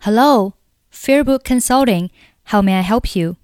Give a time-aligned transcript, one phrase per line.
[0.00, 0.55] Hello,
[0.91, 2.09] Fairbook Consulting.
[2.45, 3.37] How may I help you?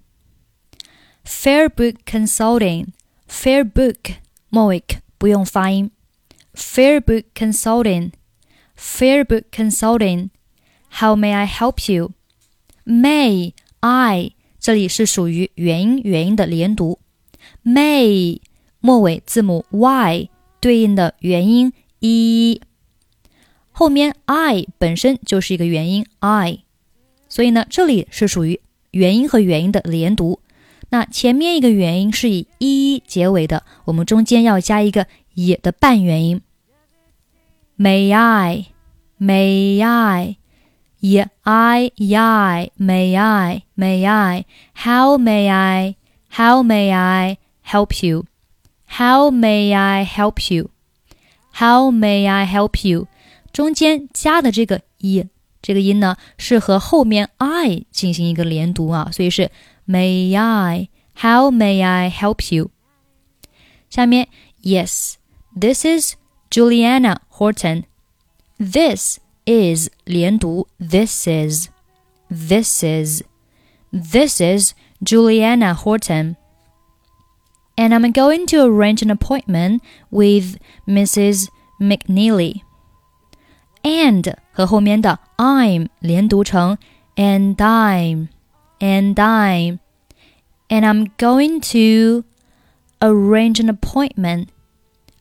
[1.24, 2.92] Fairbook Consulting,
[3.28, 4.16] Fairbook
[4.48, 4.82] 末尾
[5.18, 5.90] 不用发音。
[6.54, 8.12] Fairbook Consulting,
[8.76, 10.30] Fairbook Consulting.
[11.00, 12.12] How may I help you?
[12.84, 16.98] May I 这里是属于元音元音的连读。
[17.64, 18.40] May
[18.80, 20.30] 末尾字母 y
[20.60, 22.60] 对应的元音 e。
[23.77, 26.63] 后面 i 本身就是一个元音 i，
[27.27, 28.59] 所以呢，这里是属于
[28.91, 30.39] 元音和元音的连读。
[30.89, 36.41] 那前面一个元音是以 e 结尾的，我们中间要加一个也的半元音。
[37.77, 38.67] May I?
[39.19, 40.37] May I?
[41.01, 44.45] Yeah, I, yeah, may I, may I?
[44.73, 45.95] How may I?
[46.29, 48.25] How may I help you?
[48.87, 50.69] How may I help you?
[51.53, 53.07] How may I help you?
[53.58, 55.24] 中间加的这个 e，
[55.60, 59.50] 这个音呢是和后面 I 进行一个连读啊，所以是
[59.84, 62.70] May I？How may I help you？
[63.90, 64.28] 下面
[64.62, 66.14] Yes，this is
[66.48, 67.82] Julianne Horton。
[68.60, 69.88] This is
[70.78, 71.70] this is,
[73.90, 76.36] this is Julianne Horton。
[77.76, 79.82] And I'm going to arrange an appointment
[80.12, 81.48] with Mrs.
[81.80, 82.62] McNealy
[83.83, 86.77] and 和后面的 I'm 连读成
[87.15, 88.27] and I'm
[88.79, 89.79] and I'm
[90.69, 92.23] and I'm going to
[92.99, 94.47] arrange an appointment.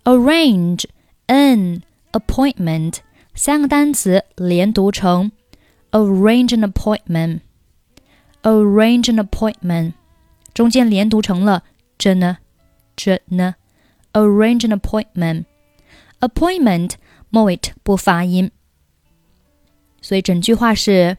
[0.05, 0.85] Arrange
[1.27, 2.99] an appointment
[3.35, 5.33] 三个单词连读成
[5.91, 7.41] arrange an appointment.
[8.43, 9.93] Arrange an appointment
[10.53, 11.63] 中间连读成了
[11.97, 12.39] 这呢
[12.97, 13.55] 这呢
[14.13, 15.45] arrange an appointment.
[16.21, 16.93] Appointment
[17.32, 18.52] moit 不发音。
[20.02, 21.18] 所以整句话是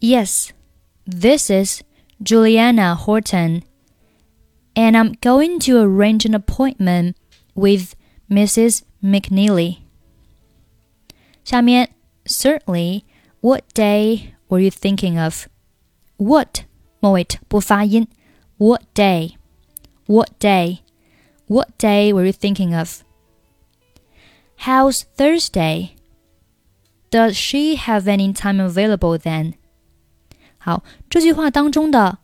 [0.00, 0.50] ：Yes,
[1.06, 1.82] this is
[2.22, 3.62] Julianne Horton,
[4.74, 7.14] and I'm going to arrange an appointment
[7.54, 7.94] with
[8.28, 8.82] Mrs.
[9.02, 9.78] McNealy.
[11.44, 11.90] 下面
[12.26, 13.02] ，Certainly,
[13.40, 15.46] what day were you thinking of?
[16.16, 16.64] What
[17.00, 18.06] 末尾不发音。
[18.58, 19.36] What day?
[20.06, 20.80] What day?
[21.46, 23.02] What day were you thinking of?
[24.59, 25.95] How's Thursday?
[27.11, 29.53] Does she have any time available then?
[30.57, 32.17] 好，这句话当中的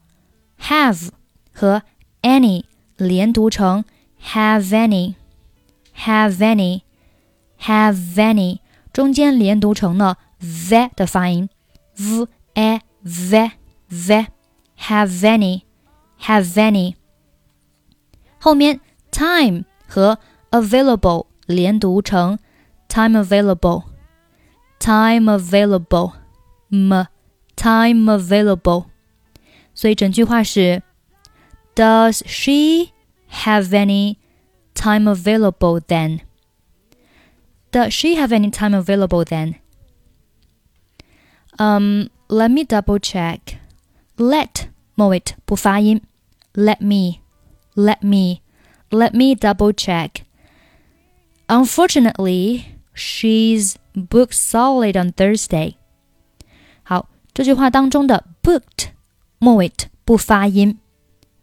[0.60, 1.10] have
[1.54, 1.84] 和
[2.22, 2.66] any
[2.98, 3.86] 连读成
[4.24, 8.60] have any，have any，have any，
[8.92, 11.50] 中间连读成了 v 的发音，
[11.96, 13.52] v a v
[13.88, 16.96] v，have any，have any。
[18.40, 18.80] 后面
[19.12, 20.18] time 和
[20.50, 22.40] available 连读成
[22.88, 26.14] time available。time available,
[26.72, 27.08] m
[27.56, 28.86] time available。
[29.74, 30.82] 所以整句话是：
[31.76, 32.92] Does she
[33.30, 34.18] have any
[34.74, 36.22] time available then?
[37.72, 39.56] Does she have any time available then?
[41.58, 43.60] Um, let me double check.
[44.18, 46.02] Let 末尾不发音。
[46.54, 47.22] Let me,
[47.76, 48.42] let me,
[48.90, 50.24] let me double check.
[51.48, 55.76] Unfortunately, she's booked solid on Thursday。
[56.84, 58.90] 好，这句话当中的 booked
[59.38, 59.72] 末尾
[60.06, 60.80] 不发音，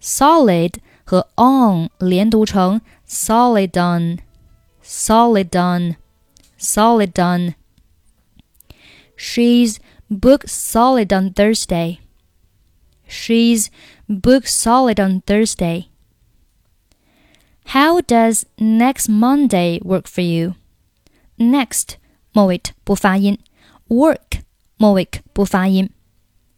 [0.00, 0.74] solid
[1.04, 4.19] 和 on 连读成 solid on,
[4.82, 5.96] solid on,
[6.58, 7.54] solid on.
[9.16, 11.98] She's booked solid on Thursday.
[13.08, 13.69] She's
[14.08, 15.86] booked solid on Thursday.
[17.72, 20.54] How does next Monday work for you?
[21.36, 21.96] Next
[22.32, 23.38] 末尾不发音，
[23.88, 24.41] work
[24.76, 25.91] 末尾不发音。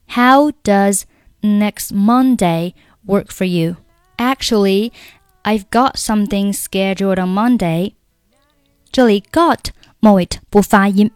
[0.09, 1.03] How does
[1.43, 2.75] next Monday
[3.07, 3.77] work for you?
[4.17, 4.93] Actually,
[5.43, 7.95] I've got something scheduled on Monday.
[8.93, 9.67] 这里 got
[10.01, 11.11] 末尾不发音，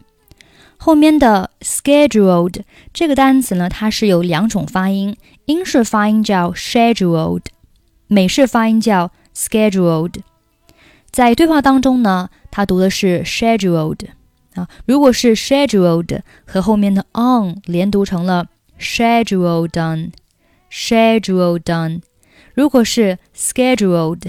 [0.77, 2.63] 后面的 scheduled
[2.93, 5.15] 这个单词呢，它是有两种发音，
[5.45, 7.43] 英式发音叫 scheduled，
[8.07, 10.14] 美式发音叫 scheduled。
[11.10, 14.08] 在对话当中呢，它读的是 scheduled。
[14.54, 18.48] 啊，如果是 scheduled 和后面的 on 连读成了
[18.80, 22.00] schedule done，schedule done。
[22.54, 24.22] 如果是 scheduled，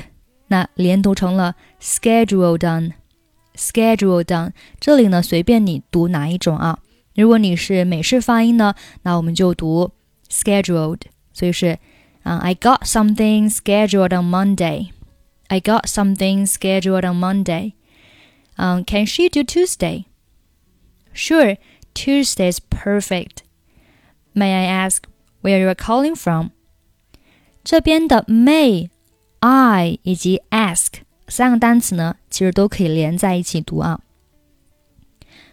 [0.48, 4.52] 那连读成了 schedule done，schedule done。
[4.80, 6.78] 这里呢，随便你读哪一种啊。
[7.16, 9.92] 如果你是美式发音呢，那我们就读
[10.30, 11.02] scheduled。
[11.34, 11.80] 所以是
[12.23, 17.75] 啊，I got something scheduled on Monday。I got something scheduled on Monday.
[18.57, 20.07] Um, can she do Tuesday?
[21.13, 21.57] Sure,
[21.95, 23.43] Tuesday's perfect.
[24.35, 25.05] May I ask
[25.43, 26.51] where you are calling from?
[27.63, 30.95] 这边的 may、I 以及 ask
[31.29, 34.01] 三个单词呢，其实都可以连在一起读啊。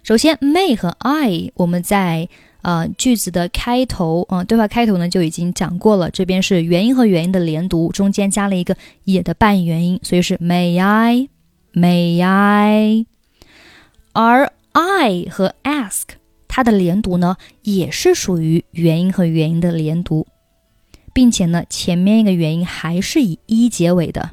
[0.03, 2.27] 首先，may 和 I 我们在
[2.68, 6.10] 呃句子的开头啊、呃，对话开头呢就已经讲过了。
[6.10, 11.30] 这边是元音和元音的连读，中间加了一个也的半元音，所以是 May I,
[11.72, 13.06] May I。
[14.12, 16.02] 而 I 和 ask
[16.46, 20.26] 它的连读呢，也是属于元音和元音的连读，
[21.14, 24.32] 并且呢，前面一个元音还是以一结尾的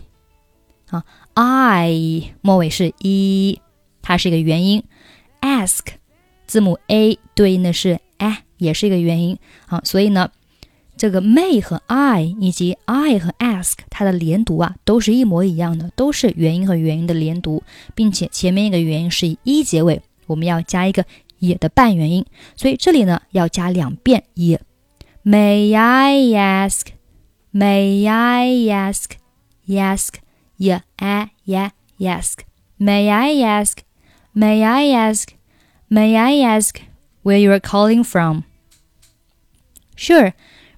[0.90, 1.06] 啊
[1.36, 3.62] ，I 末尾是一，
[4.02, 4.84] 它是一个元音。
[5.40, 5.86] ask
[6.46, 10.30] 字母 a 对应的是哎也是一个元音啊，所以呢，
[10.98, 17.64] 这个 may 和 I 以及 I 和 ask 它的连读啊，都是一模一样的，都是元音和元音的连读，
[17.94, 21.06] 并且前面一个元音是以一结尾，我们要加一个
[21.40, 22.26] 也的半元音，
[22.56, 24.62] 所以这里呢要加两遍也。
[25.24, 26.88] May I ask?
[27.52, 29.12] May I ask?
[29.68, 30.16] Ask,
[30.60, 32.42] yeah, ah, yeah, ask.
[32.78, 33.80] May I ask?
[34.34, 35.30] May I ask?
[35.90, 36.76] May I ask
[37.25, 38.45] where you are calling from?
[39.97, 40.33] Sure,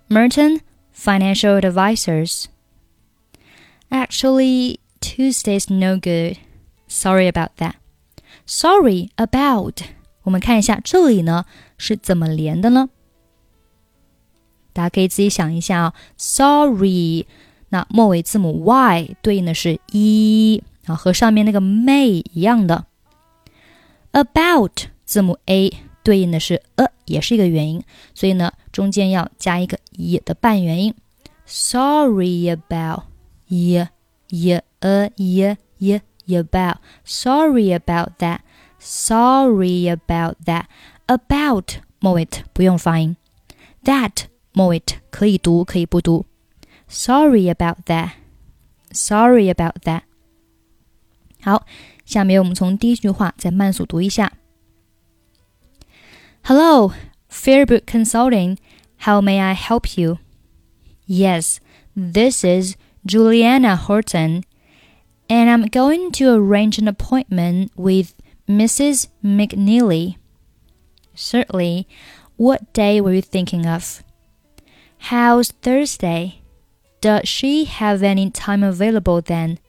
[0.09, 0.61] Merton
[0.93, 2.49] Financial Advisors.
[3.91, 6.39] Actually, Tuesday's no good.
[6.89, 7.75] Sorry about that.
[8.47, 9.83] Sorry about.
[10.23, 11.45] 我们看一下这里呢
[11.77, 12.89] 是怎么连的呢？
[14.73, 15.95] 大家可以自己想一下啊。
[16.17, 17.27] Sorry，
[17.69, 22.87] 那末尾字母 y 对应的是一啊，和上面那个 may 一样的。
[24.13, 25.73] About 字母 a
[26.08, 27.84] 对应的是 a，也是一个元音，
[28.14, 30.96] 所以呢，中间要加一个也的半元音。
[31.46, 33.04] Sorry about
[33.48, 33.90] 也
[34.30, 36.78] 也 a 也也 about.
[37.04, 38.40] Sorry about that.
[38.80, 40.68] Sorry about that.
[41.08, 43.18] About 末尾不用发音
[43.84, 46.26] ，that 末尾可以读可以不读。
[46.88, 48.12] Sorry about that.
[48.92, 50.04] Sorry about that.
[51.42, 51.66] 好，
[52.06, 54.32] 下面我们从第一句话再慢速读一下。
[56.48, 56.94] Hello,
[57.30, 58.58] Fairbook Consulting.
[59.00, 60.20] How may I help you?
[61.06, 61.60] Yes,
[61.94, 64.46] this is Julianne Horton,
[65.30, 68.16] and I'm going to arrange an appointment with
[68.48, 69.10] Mrs.
[69.22, 70.16] McNealy.
[71.14, 71.86] Certainly.
[72.38, 74.02] What day were you thinking of?
[75.12, 76.44] How's Thursday?
[77.02, 79.60] Does she have any time available then?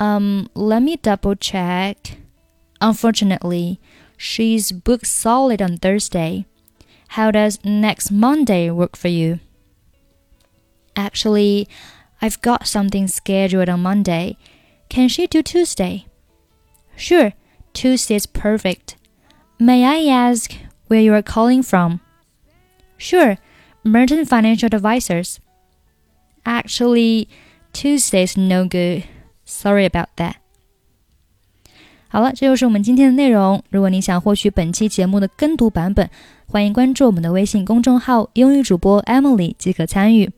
[0.00, 2.18] Um, let me double check.
[2.80, 3.78] Unfortunately,
[4.22, 6.46] she's booked solid on Thursday.
[7.08, 9.40] How does next Monday work for you?
[10.94, 11.68] Actually,
[12.20, 14.38] I've got something scheduled on Monday.
[14.88, 16.06] Can she do Tuesday?
[16.96, 17.32] Sure,
[17.72, 18.96] Tuesday's perfect.
[19.58, 20.54] May I ask
[20.86, 22.00] where you are calling from?
[22.96, 23.38] Sure,
[23.82, 25.40] Merton Financial Advisors.
[26.46, 27.28] Actually,
[27.72, 29.04] Tuesday's no good.
[29.44, 30.41] Sorry about that.
[32.12, 33.62] 好了，这就是我们今天的内容。
[33.70, 36.10] 如果你想获取本期节目的跟读版本，
[36.46, 40.30] 欢迎关注我们的微信公众号“英语主播 Emily” 即可参与。